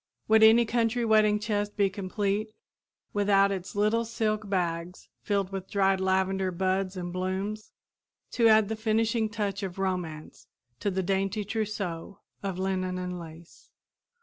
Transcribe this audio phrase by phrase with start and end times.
[0.27, 2.49] Would any country wedding chest be complete
[3.13, 7.71] without its little silk bags filled with dried lavender buds and blooms
[8.31, 10.47] to add the finishing touch of romance
[10.79, 13.69] to the dainty trousseau of linen and lace?